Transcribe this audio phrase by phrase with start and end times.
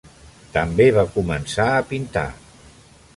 [0.55, 2.27] També va començar a pintar.